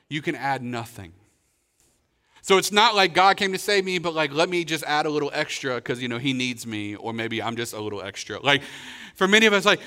[0.07, 1.13] You can add nothing.
[2.43, 5.07] So it's not like God came to save me, but like, let me just add
[5.07, 8.03] a little extra because, you know, he needs me, or maybe I'm just a little
[8.03, 8.39] extra.
[8.39, 8.61] Like,
[9.15, 9.79] for many of us, like,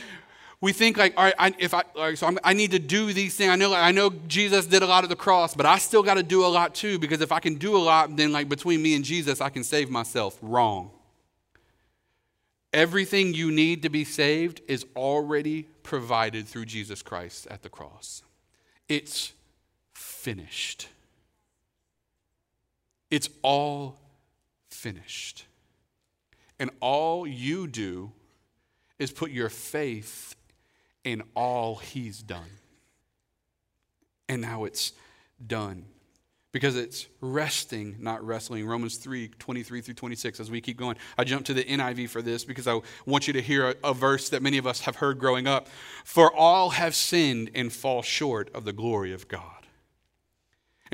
[0.61, 3.13] we think like, all right, I, if I, like, so I'm, i need to do
[3.13, 3.51] these things.
[3.51, 6.03] I know, like, I know Jesus did a lot of the cross, but I still
[6.03, 8.49] got to do a lot too, because if I can do a lot, then like
[8.49, 10.37] between me and Jesus, I can save myself.
[10.43, 10.91] Wrong.
[12.75, 18.25] Everything you need to be saved is already provided through Jesus Christ at the cross.
[18.89, 19.33] It's
[19.95, 20.89] finished.
[23.13, 23.97] It's all
[24.71, 25.47] finished.
[26.59, 28.11] And all you do
[28.99, 30.35] is put your faith
[31.05, 32.59] in all He's done.
[34.29, 34.93] And now it's
[35.47, 35.85] done
[36.55, 38.65] because it's resting, not wrestling.
[38.65, 40.97] Romans 3 23 through 26, as we keep going.
[41.19, 43.93] I jump to the NIV for this because I want you to hear a, a,
[43.93, 45.67] verse that many of us have heard growing up.
[46.05, 49.54] For all have sinned and fall short of the glory of God.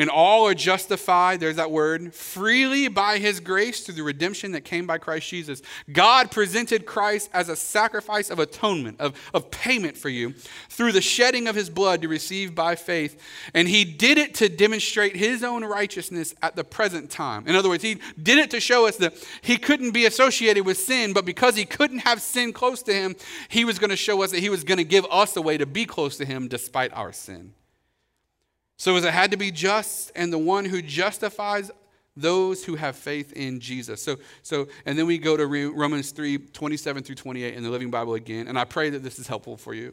[0.01, 4.63] And all are justified, there's that word, freely by his grace through the redemption that
[4.63, 5.61] came by Christ Jesus.
[5.93, 10.33] God presented Christ as a sacrifice of atonement, of, of payment for you,
[10.71, 13.21] through the shedding of his blood to receive by faith.
[13.53, 17.47] And he did it to demonstrate his own righteousness at the present time.
[17.47, 20.79] In other words, he did it to show us that he couldn't be associated with
[20.79, 23.17] sin, but because he couldn't have sin close to him,
[23.51, 25.59] he was going to show us that he was going to give us a way
[25.59, 27.53] to be close to him despite our sin.
[28.81, 31.71] So, as it had to be just and the one who justifies
[32.17, 34.03] those who have faith in Jesus.
[34.03, 37.91] So, so and then we go to Romans 3 27 through 28 in the Living
[37.91, 39.93] Bible again, and I pray that this is helpful for you.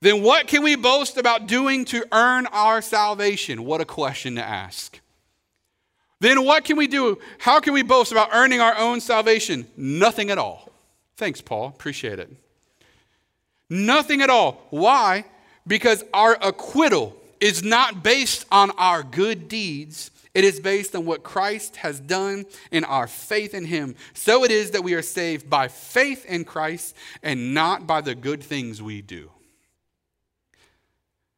[0.00, 3.66] Then what can we boast about doing to earn our salvation?
[3.66, 4.98] What a question to ask.
[6.18, 7.18] Then what can we do?
[7.40, 9.66] How can we boast about earning our own salvation?
[9.76, 10.70] Nothing at all.
[11.18, 11.66] Thanks, Paul.
[11.66, 12.34] Appreciate it.
[13.68, 14.66] Nothing at all.
[14.70, 15.26] Why?
[15.66, 20.10] Because our acquittal is not based on our good deeds.
[20.34, 23.96] It is based on what Christ has done in our faith in Him.
[24.14, 28.14] So it is that we are saved by faith in Christ and not by the
[28.14, 29.30] good things we do.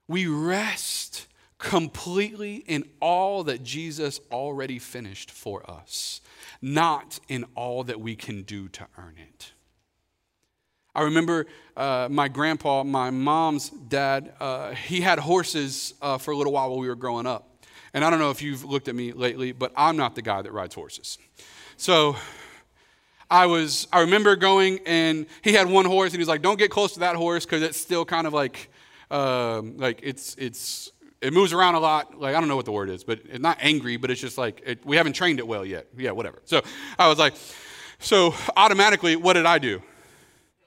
[0.08, 1.26] We rest
[1.58, 6.20] completely in all that Jesus already finished for us,
[6.60, 9.52] not in all that we can do to earn it.
[10.94, 16.36] I remember uh, my grandpa, my mom's dad, uh, he had horses uh, for a
[16.36, 17.48] little while while we were growing up.
[17.94, 20.42] And I don't know if you've looked at me lately, but I'm not the guy
[20.42, 21.18] that rides horses.
[21.76, 22.16] So
[23.30, 26.58] I was, I remember going and he had one horse and he was like, don't
[26.58, 28.70] get close to that horse because it's still kind of like,
[29.10, 32.20] um, like it's, it's, it moves around a lot.
[32.20, 34.36] Like, I don't know what the word is, but it's not angry, but it's just
[34.36, 35.86] like, it, we haven't trained it well yet.
[35.96, 36.42] Yeah, whatever.
[36.44, 36.60] So
[36.98, 37.34] I was like,
[37.98, 39.80] so automatically, what did I do?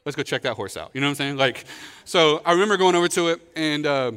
[0.05, 0.91] Let's go check that horse out.
[0.93, 1.37] You know what I'm saying?
[1.37, 1.65] Like,
[2.05, 4.11] so I remember going over to it and, uh,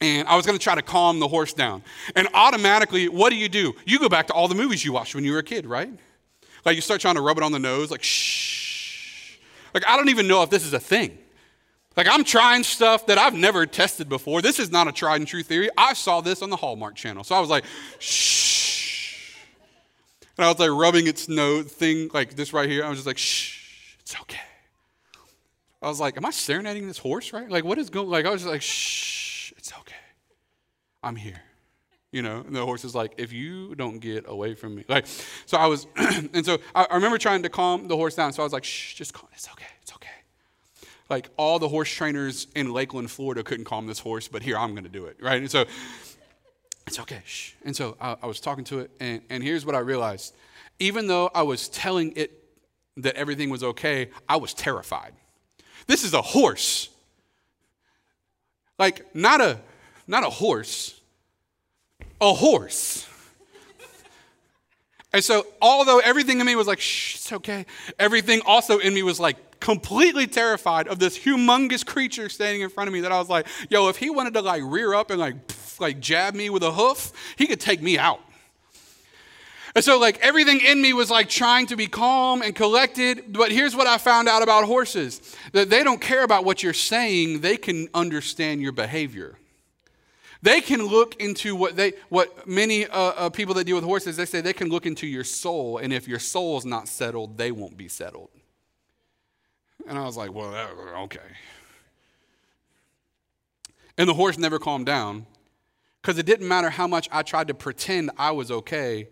[0.00, 1.82] and I was going to try to calm the horse down.
[2.14, 3.74] And automatically, what do you do?
[3.86, 5.90] You go back to all the movies you watched when you were a kid, right?
[6.64, 9.38] Like you start trying to rub it on the nose, like shh.
[9.72, 11.16] Like I don't even know if this is a thing.
[11.96, 14.42] Like I'm trying stuff that I've never tested before.
[14.42, 15.70] This is not a tried and true theory.
[15.78, 17.24] I saw this on the Hallmark channel.
[17.24, 17.64] So I was like,
[18.00, 19.36] shh.
[20.36, 22.84] And I was like rubbing its nose thing like this right here.
[22.84, 24.40] I was just like, shh, it's okay.
[25.86, 27.48] I was like, am I serenading this horse right?
[27.48, 29.94] Like, what is going like I was like, shh, it's okay.
[31.00, 31.40] I'm here.
[32.10, 32.40] You know?
[32.40, 34.84] And the horse is like, if you don't get away from me.
[34.88, 35.06] Like,
[35.46, 38.32] so I was, and so I, I remember trying to calm the horse down.
[38.32, 39.28] So I was like, shh, just calm.
[39.32, 39.66] It's okay.
[39.80, 40.08] It's okay.
[41.08, 44.72] Like all the horse trainers in Lakeland, Florida couldn't calm this horse, but here I'm
[44.72, 45.40] going to do it, right?
[45.40, 45.66] And so
[46.88, 47.22] it's okay.
[47.24, 47.52] Shh.
[47.64, 50.34] And so I, I was talking to it, and, and here's what I realized.
[50.80, 52.32] Even though I was telling it
[52.96, 55.12] that everything was okay, I was terrified.
[55.86, 56.88] This is a horse.
[58.78, 59.58] Like not a
[60.06, 61.00] not a horse.
[62.20, 63.06] A horse.
[65.12, 67.66] and so although everything in me was like, shh, it's okay,
[67.98, 72.88] everything also in me was like completely terrified of this humongous creature standing in front
[72.88, 75.18] of me that I was like, yo, if he wanted to like rear up and
[75.18, 78.20] like pff, like jab me with a hoof, he could take me out.
[79.76, 83.34] And so, like, everything in me was like trying to be calm and collected.
[83.34, 86.72] But here's what I found out about horses that they don't care about what you're
[86.72, 89.36] saying, they can understand your behavior.
[90.40, 94.16] They can look into what they, what many uh, uh, people that deal with horses,
[94.16, 97.52] they say they can look into your soul, and if your soul's not settled, they
[97.52, 98.30] won't be settled.
[99.86, 100.54] And I was like, well,
[101.02, 101.20] okay.
[103.98, 105.26] And the horse never calmed down
[106.00, 109.08] because it didn't matter how much I tried to pretend I was okay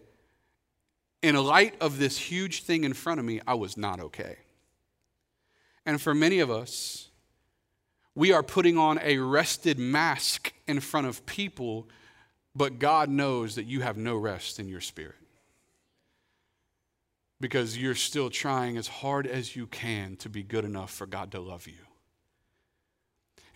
[1.25, 4.37] in light of this huge thing in front of me, I was not okay.
[5.87, 7.09] And for many of us,
[8.15, 11.89] we are putting on a rested mask in front of people,
[12.55, 15.17] but God knows that you have no rest in your spirit.
[17.41, 21.33] Because you're still trying as hard as you can to be good enough for God
[21.33, 21.87] to love you.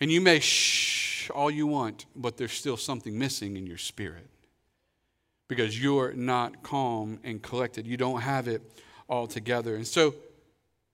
[0.01, 4.27] And you may shh all you want, but there's still something missing in your spirit
[5.49, 7.85] because you're not calm and collected.
[7.85, 8.61] You don't have it
[9.09, 9.75] all together.
[9.75, 10.15] And so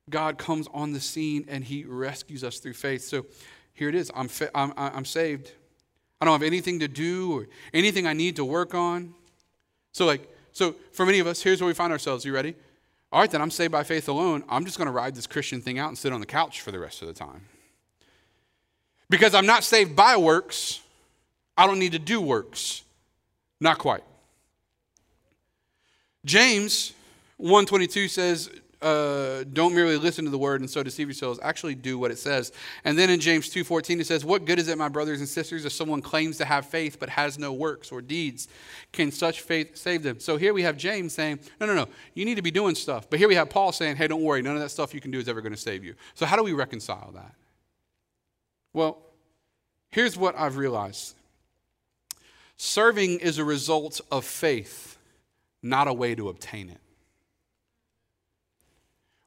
[0.10, 3.04] God comes on the scene and he rescues us through faith.
[3.04, 3.28] So
[3.74, 5.52] here it is I'm, I'm, I'm saved.
[6.20, 9.14] I don't have anything to do or anything I need to work on.
[9.92, 12.24] So, like, so for many of us, here's where we find ourselves.
[12.24, 12.56] You ready?
[13.12, 14.44] All right, then I'm saved by faith alone.
[14.50, 16.72] I'm just going to ride this Christian thing out and sit on the couch for
[16.72, 17.46] the rest of the time.
[19.10, 20.82] Because I'm not saved by works,
[21.58, 22.84] I don't need to do works.
[23.60, 24.04] Not quite.
[26.26, 26.94] James
[27.38, 28.50] 122 says,
[28.82, 31.40] uh, don't merely listen to the word and so deceive yourselves.
[31.42, 32.52] Actually, do what it says.
[32.84, 35.66] And then in James 2:14 it says, "What good is it, my brothers and sisters,
[35.66, 38.48] if someone claims to have faith but has no works or deeds?
[38.92, 41.88] Can such faith save them?" So here we have James saying, "No, no, no.
[42.14, 44.44] You need to be doing stuff." But here we have Paul saying, "Hey, don't worry.
[44.44, 46.36] None of that stuff you can do is ever going to save you." So how
[46.36, 47.34] do we reconcile that?
[48.72, 49.02] Well,
[49.90, 51.16] here's what I've realized.
[52.58, 54.95] Serving is a result of faith
[55.66, 56.80] not a way to obtain it.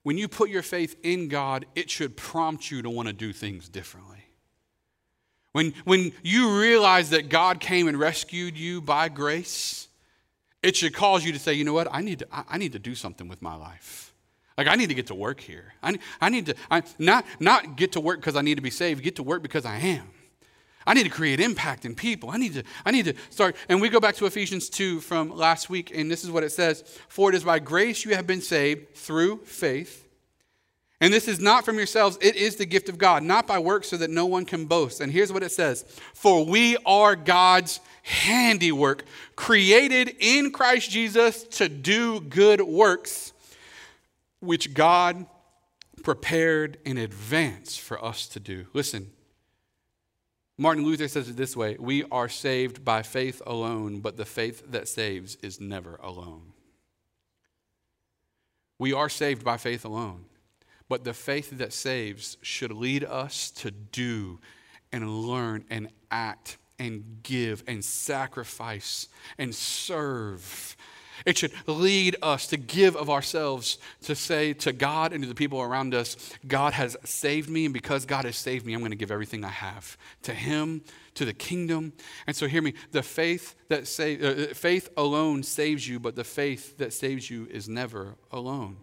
[0.04, 3.32] When you put your faith in God, it should prompt you to want to do
[3.32, 4.24] things differently.
[5.52, 9.88] When, when you realize that God came and rescued you by grace,
[10.62, 12.78] it should cause you to say, you know what, I need to, I need to
[12.78, 14.14] do something with my life.
[14.56, 15.74] Like, I need to get to work here.
[15.82, 18.70] I, I need to, I, not, not get to work because I need to be
[18.70, 20.10] saved, get to work because I am.
[20.88, 22.30] I need to create impact in people.
[22.30, 23.56] I need to, I need to start.
[23.68, 26.50] And we go back to Ephesians 2 from last week, and this is what it
[26.50, 30.06] says For it is by grace you have been saved through faith.
[30.98, 33.88] And this is not from yourselves, it is the gift of God, not by works
[33.88, 35.02] so that no one can boast.
[35.02, 39.04] And here's what it says For we are God's handiwork,
[39.36, 43.34] created in Christ Jesus to do good works,
[44.40, 45.26] which God
[46.02, 48.68] prepared in advance for us to do.
[48.72, 49.10] Listen,
[50.60, 54.64] Martin Luther says it this way We are saved by faith alone, but the faith
[54.72, 56.52] that saves is never alone.
[58.78, 60.24] We are saved by faith alone,
[60.88, 64.40] but the faith that saves should lead us to do
[64.92, 70.76] and learn and act and give and sacrifice and serve
[71.26, 75.34] it should lead us to give of ourselves to say to God and to the
[75.34, 78.90] people around us, God has saved me, and because God has saved me, I'm going
[78.90, 80.82] to give everything I have to Him,
[81.14, 81.92] to the kingdom.
[82.26, 86.24] And so, hear me: the faith that save, uh, faith alone saves you, but the
[86.24, 88.76] faith that saves you is never alone,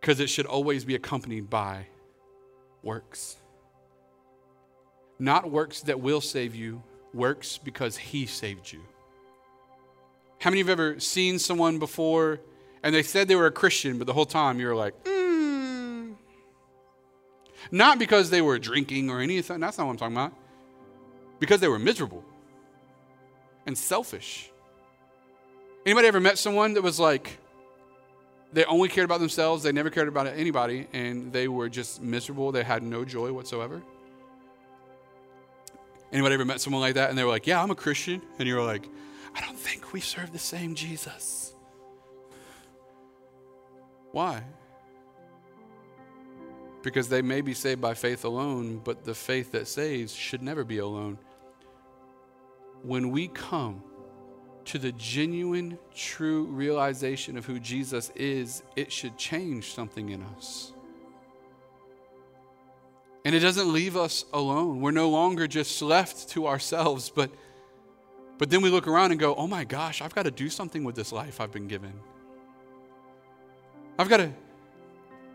[0.00, 1.86] because it should always be accompanied by
[2.82, 3.36] works.
[5.18, 8.80] Not works that will save you, works because He saved you.
[10.40, 12.40] How many of you have ever seen someone before
[12.82, 16.14] and they said they were a Christian, but the whole time you were like, mm.
[17.70, 20.32] Not because they were drinking or anything, that's not what I'm talking about.
[21.38, 22.24] Because they were miserable
[23.66, 24.50] and selfish.
[25.84, 27.38] Anybody ever met someone that was like,
[28.52, 32.50] they only cared about themselves, they never cared about anybody, and they were just miserable,
[32.50, 33.82] they had no joy whatsoever?
[36.12, 38.22] Anybody ever met someone like that and they were like, Yeah, I'm a Christian?
[38.38, 38.88] And you were like,
[39.34, 41.54] I don't think we serve the same Jesus.
[44.12, 44.42] Why?
[46.82, 50.64] Because they may be saved by faith alone, but the faith that saves should never
[50.64, 51.18] be alone.
[52.82, 53.82] When we come
[54.66, 60.72] to the genuine, true realization of who Jesus is, it should change something in us.
[63.24, 64.80] And it doesn't leave us alone.
[64.80, 67.30] We're no longer just left to ourselves, but,
[68.40, 70.82] but then we look around and go, oh my gosh, I've got to do something
[70.82, 71.92] with this life I've been given.
[73.98, 74.32] I've got to,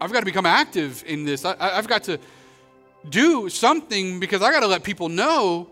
[0.01, 1.45] I've got to become active in this.
[1.45, 2.17] I, I've got to
[3.07, 5.69] do something because I got to let people know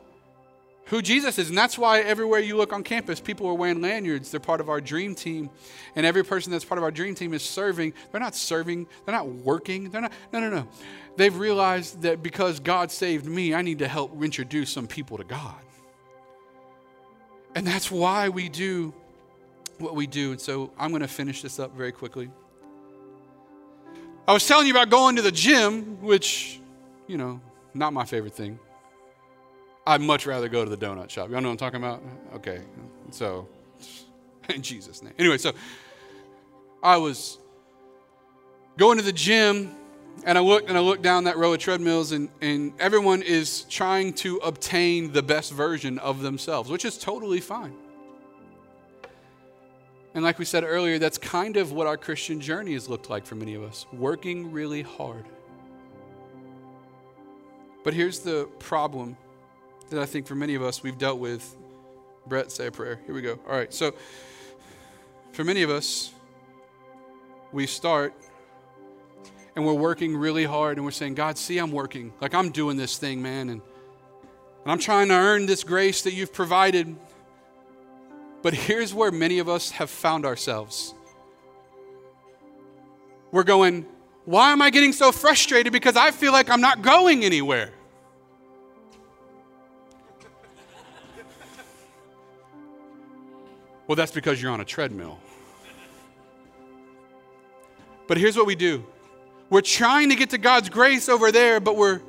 [0.86, 1.49] who Jesus is.
[1.49, 4.29] And that's why everywhere you look on campus, people are wearing lanyards.
[4.29, 5.49] They're part of our dream team.
[5.95, 7.95] And every person that's part of our dream team is serving.
[8.11, 9.89] They're not serving, they're not working.
[9.89, 10.67] They're not, no, no, no.
[11.17, 15.23] They've realized that because God saved me, I need to help introduce some people to
[15.23, 15.55] God.
[17.55, 18.93] And that's why we do
[19.77, 20.31] what we do.
[20.31, 22.29] And so I'm going to finish this up very quickly.
[24.27, 26.59] I was telling you about going to the gym, which,
[27.07, 27.41] you know,
[27.73, 28.57] not my favorite thing.
[29.85, 31.29] I'd much rather go to the donut shop.
[31.29, 32.01] Y'all know what I'm talking about?
[32.35, 32.61] Okay.
[33.11, 33.49] So,
[34.49, 35.13] in Jesus' name.
[35.19, 35.51] Anyway, so
[36.81, 37.37] I was
[38.77, 39.75] going to the gym
[40.26, 43.64] and I looked and I looked down that row of treadmills and, and everyone is
[43.64, 47.76] trying to obtain the best version of themselves, which is totally fine.
[50.14, 53.26] And like we said earlier, that's kind of what our Christian journey has looked like
[53.26, 55.26] for many of us working really hard.
[57.84, 59.18] But here's the problem
[59.89, 61.55] that I think for many of us we've dealt with.
[62.28, 62.99] Brett, say a prayer.
[63.05, 63.38] Here we go.
[63.47, 63.74] All right.
[63.74, 63.93] So,
[65.34, 66.14] for many of us,
[67.51, 68.14] we start
[69.55, 72.13] and we're working really hard and we're saying, God, see, I'm working.
[72.21, 73.49] Like I'm doing this thing, man.
[73.49, 73.61] And,
[74.63, 76.95] and I'm trying to earn this grace that you've provided.
[78.41, 80.93] But here's where many of us have found ourselves.
[83.31, 83.85] We're going,
[84.25, 85.73] why am I getting so frustrated?
[85.73, 87.71] Because I feel like I'm not going anywhere.
[93.85, 95.19] Well, that's because you're on a treadmill.
[98.07, 98.85] But here's what we do
[99.53, 102.01] we're trying to get to God's grace over there, but we're,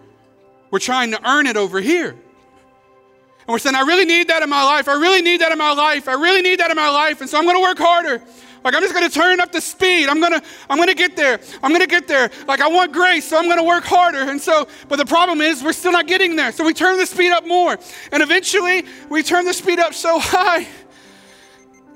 [0.71, 2.09] we're trying to earn it over here.
[2.09, 4.89] And we're saying, I really need that in my life.
[4.89, 6.09] I really need that in my life.
[6.09, 7.21] I really need that in my life.
[7.21, 8.23] And so I'm going to work harder.
[8.65, 10.09] Like I'm just going to turn up the speed.
[10.09, 11.39] I'm going to I'm going to get there.
[11.63, 12.31] I'm going to get there.
[12.49, 14.23] Like I want grace, so I'm going to work harder.
[14.23, 16.51] And so but the problem is we're still not getting there.
[16.51, 17.79] So we turn the speed up more.
[18.11, 20.67] And eventually we turn the speed up so high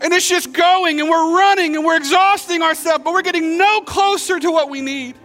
[0.02, 3.80] and it's just going and we're running and we're exhausting ourselves, but we're getting no
[3.80, 5.16] closer to what we need.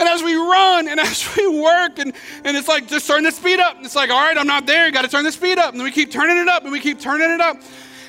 [0.00, 2.12] And as we run and as we work, and,
[2.44, 3.76] and it's like, just turn the speed up.
[3.76, 4.86] And It's like, all right, I'm not there.
[4.86, 5.74] You got to turn the speed up.
[5.74, 7.58] And we keep turning it up and we keep turning it up.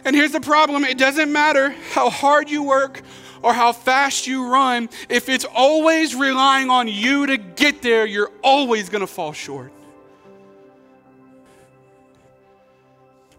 [0.05, 3.03] And here's the problem it doesn't matter how hard you work
[3.43, 8.31] or how fast you run, if it's always relying on you to get there, you're
[8.43, 9.71] always going to fall short.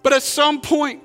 [0.02, 1.01] But at some point,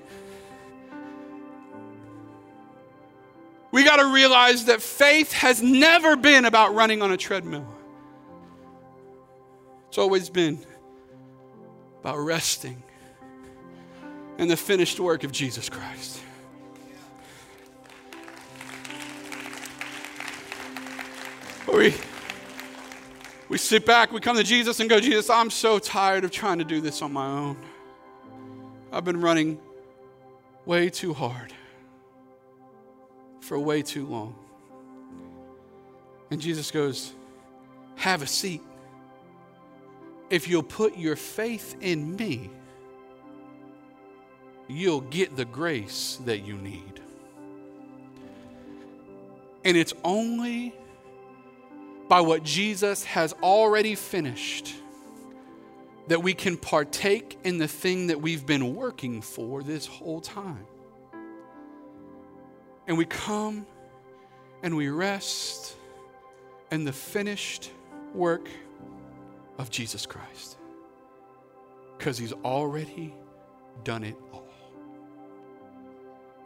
[3.77, 7.67] we got to realize that faith has never been about running on a treadmill.
[9.87, 10.65] It's always been
[11.99, 12.81] about resting
[14.39, 16.19] in the finished work of Jesus Christ.
[21.71, 21.93] We,
[23.47, 26.57] we sit back, we come to Jesus and go, Jesus, I'm so tired of trying
[26.57, 27.57] to do this on my own.
[28.91, 29.59] I've been running
[30.65, 31.53] way too hard
[33.47, 34.35] for way too long.
[36.29, 37.13] And Jesus goes,
[37.95, 38.61] Have a seat.
[40.29, 42.49] If you'll put your faith in me,
[44.67, 46.99] you'll get the grace that you need.
[49.63, 50.75] And it's only
[52.09, 54.75] by what Jesus has already finished
[56.07, 60.65] that we can partake in the thing that we've been working for this whole time.
[62.87, 63.65] And we come
[64.63, 65.75] and we rest
[66.71, 67.71] in the finished
[68.13, 68.49] work
[69.57, 70.57] of Jesus Christ
[71.97, 73.13] because he's already
[73.83, 74.47] done it all.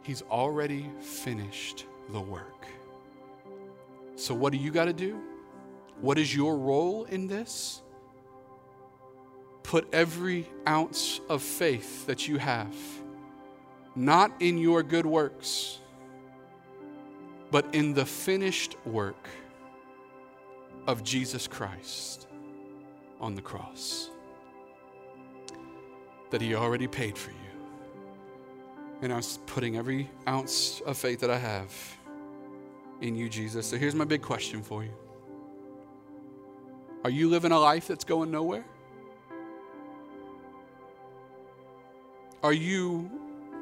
[0.02, 2.66] He's already finished the work.
[4.16, 5.20] So, what do you got to do?
[6.00, 7.82] What is your role in this?
[9.72, 12.76] put every ounce of faith that you have,
[13.94, 15.78] not in your good works,
[17.52, 19.28] but in the finished work
[20.86, 22.26] of Jesus Christ
[23.20, 24.08] on the cross.
[26.30, 27.36] that He already paid for you.
[29.02, 31.70] And I'm putting every ounce of faith that I have
[33.02, 33.66] in you, Jesus.
[33.66, 34.94] So here's my big question for you
[37.04, 38.64] Are you living a life that's going nowhere?
[42.42, 43.10] Are you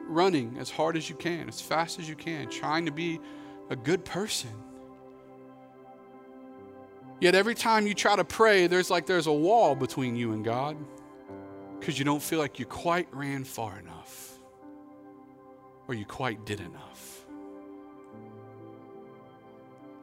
[0.07, 3.19] running as hard as you can, as fast as you can, trying to be
[3.71, 4.51] a good person?
[7.21, 10.45] Yet every time you try to pray, there's like there's a wall between you and
[10.45, 10.77] God
[11.79, 14.39] because you don't feel like you quite ran far enough
[15.87, 17.27] or you quite did enough.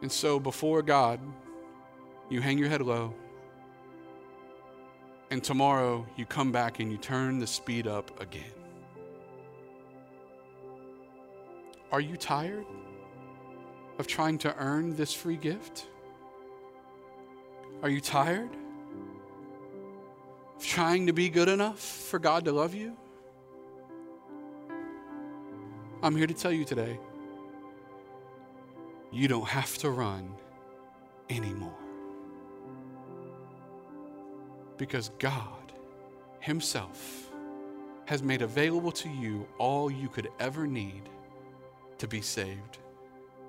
[0.01, 1.19] And so before God,
[2.29, 3.15] you hang your head low.
[5.31, 8.43] And tomorrow you come back and you turn the speed up again.
[11.91, 12.65] Are you tired
[13.97, 15.87] of trying to earn this free gift?
[17.81, 18.49] Are you tired
[20.55, 22.95] of trying to be good enough for God to love you?
[26.01, 26.99] I'm here to tell you today
[29.11, 30.33] you don't have to run
[31.29, 31.73] anymore.
[34.77, 35.71] Because God
[36.39, 37.31] Himself
[38.05, 41.09] has made available to you all you could ever need
[41.97, 42.77] to be saved.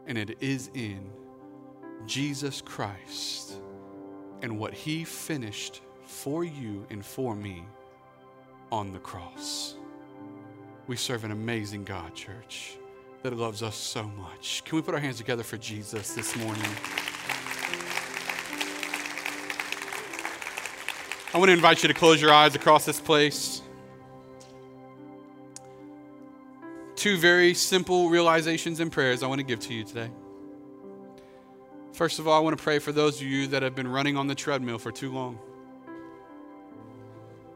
[0.08, 1.10] And it is in
[2.06, 3.52] Jesus Christ
[4.42, 7.64] and what he finished for you and for me
[8.72, 9.76] on the cross.
[10.86, 12.78] We serve an amazing God, church,
[13.22, 14.62] that loves us so much.
[14.64, 16.70] Can we put our hands together for Jesus this morning?
[21.34, 23.60] I want to invite you to close your eyes across this place.
[26.98, 30.10] Two very simple realizations and prayers I want to give to you today.
[31.92, 34.16] First of all, I want to pray for those of you that have been running
[34.16, 35.38] on the treadmill for too long.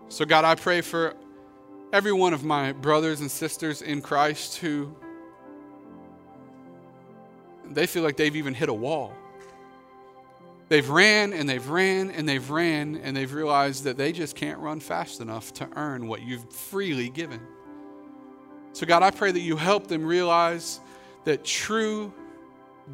[0.06, 1.16] So, God, I pray for
[1.92, 4.94] every one of my brothers and sisters in Christ who
[7.68, 9.12] they feel like they've even hit a wall.
[10.68, 14.60] They've ran and they've ran and they've ran and they've realized that they just can't
[14.60, 17.40] run fast enough to earn what you've freely given.
[18.72, 20.80] So, God, I pray that you help them realize
[21.24, 22.12] that true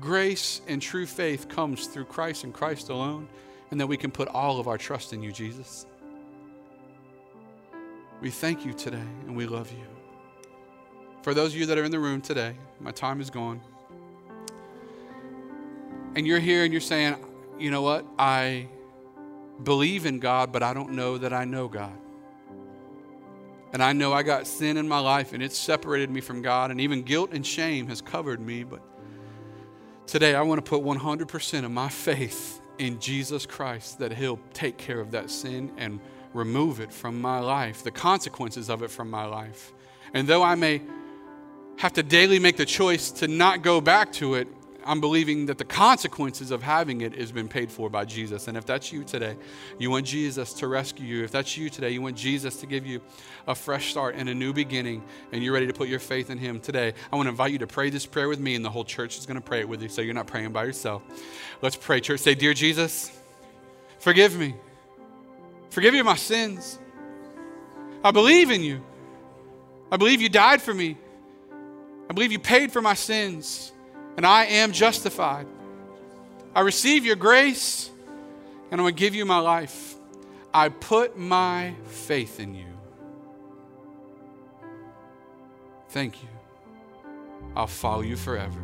[0.01, 3.29] grace and true faith comes through Christ and Christ alone,
[3.71, 5.87] and that we can put all of our trust in you, Jesus.
[8.21, 9.87] We thank you today and we love you.
[11.23, 13.61] For those of you that are in the room today, my time is gone.
[16.17, 17.17] And you're here and you're saying,
[17.59, 18.05] you know what?
[18.19, 18.67] I
[19.63, 21.93] believe in God, but I don't know that I know God.
[23.73, 26.71] And I know I got sin in my life and it's separated me from God,
[26.71, 28.81] and even guilt and shame has covered me, but
[30.09, 34.79] Today, I want to put 100% of my faith in Jesus Christ that He'll take
[34.79, 36.01] care of that sin and
[36.33, 39.75] remove it from my life, the consequences of it from my life.
[40.15, 40.81] And though I may
[41.77, 44.49] have to daily make the choice to not go back to it,
[44.89, 48.49] I'm believing that the consequences of having it has been paid for by Jesus.
[48.49, 49.37] And if that's you today,
[49.79, 51.25] you want Jesus to rescue you.
[51.25, 53.03] If that's you today, you want Jesus to give you
[53.47, 56.39] a fresh start and a new beginning, and you're ready to put your faith in
[56.39, 58.71] Him today, I want to invite you to pray this prayer with me, and the
[58.71, 61.03] whole church is going to pray it with you so you're not praying by yourself.
[61.61, 62.21] Let's pray, church.
[62.21, 63.13] Say, Dear Jesus,
[63.99, 64.55] forgive me.
[65.69, 66.79] Forgive me my sins.
[68.03, 68.81] I believe in you.
[69.93, 70.97] I believe you died for me.
[72.09, 73.73] I believe you paid for my sins
[74.19, 75.47] and I am justified.
[76.53, 77.89] I receive your grace,
[78.69, 79.95] and I'm going to give you my life.
[80.53, 82.67] I put my faith in you.
[85.91, 86.29] Thank you.
[87.55, 88.61] I'll follow you forever.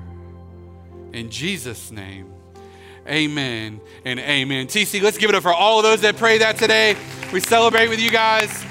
[1.12, 2.32] In Jesus' name,
[3.06, 4.66] amen and amen.
[4.66, 6.96] TC, let's give it up for all of those that pray that today.
[7.32, 8.64] We celebrate with you guys.